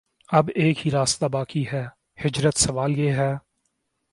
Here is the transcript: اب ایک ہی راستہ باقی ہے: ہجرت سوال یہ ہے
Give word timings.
اب 0.29 0.49
ایک 0.55 0.85
ہی 0.85 0.91
راستہ 0.91 1.25
باقی 1.25 1.63
ہے: 1.71 1.83
ہجرت 2.25 2.57
سوال 2.57 2.97
یہ 2.99 3.11
ہے 3.11 3.31